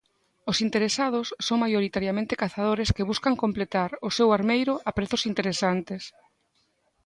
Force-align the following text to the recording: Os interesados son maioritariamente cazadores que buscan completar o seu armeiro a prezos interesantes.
Os 0.51 0.57
interesados 0.67 1.27
son 1.47 1.61
maioritariamente 1.63 2.39
cazadores 2.43 2.93
que 2.95 3.07
buscan 3.11 3.35
completar 3.43 3.89
o 4.07 4.09
seu 4.17 4.27
armeiro 4.37 4.73
a 4.89 4.91
prezos 4.97 5.23
interesantes. 5.31 6.03